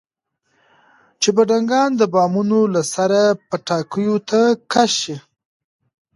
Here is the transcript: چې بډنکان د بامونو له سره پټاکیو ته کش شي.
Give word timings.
چې 1.21 1.29
بډنکان 1.35 1.89
د 1.97 2.01
بامونو 2.13 2.59
له 2.73 2.81
سره 2.93 3.19
پټاکیو 3.49 4.15
ته 4.29 4.39
کش 4.71 4.91
شي. 5.01 5.15